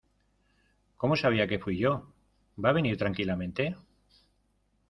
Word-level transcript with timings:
¿Cómo 0.99 1.15
sabía 1.15 1.47
que 1.47 1.59
fui 1.63 1.75
yo?¿ 1.83 1.91
va 2.63 2.69
a 2.71 2.77
venir 2.79 2.97
tranquilamente? 2.97 3.63